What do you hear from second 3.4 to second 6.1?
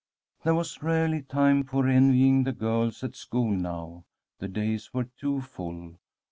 now. The days were too full.